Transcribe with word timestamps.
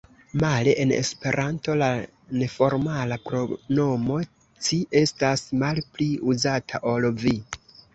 Male 0.43 0.71
en 0.85 0.93
Esperanto, 0.95 1.75
la 1.81 1.89
neformala 2.41 3.19
pronomo 3.29 4.19
„ci“ 4.49 4.83
estas 5.07 5.49
malpli 5.65 6.13
uzata 6.35 6.87
ol 6.95 7.13
„vi“. 7.27 7.41